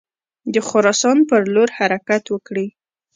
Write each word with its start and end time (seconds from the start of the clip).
د 0.53 0.55
خراسان 0.67 1.17
پر 1.29 1.41
لور 1.53 1.69
حرکت 1.77 2.23
وکړي. 2.29 2.67